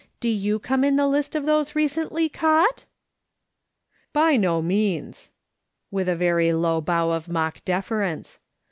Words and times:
Do 0.19 0.29
you 0.29 0.57
come 0.57 0.83
in 0.83 0.95
the 0.95 1.05
list 1.05 1.35
of 1.35 1.45
those 1.45 1.75
recently 1.75 2.27
caught 2.27 2.85
?""By 4.23 4.35
no 4.35 4.59
means," 4.59 5.29
with 5.91 6.09
a 6.09 6.15
very 6.15 6.51
low 6.53 6.81
bow 6.81 7.11
of 7.11 7.29
mock 7.29 7.63
deference. 7.65 8.39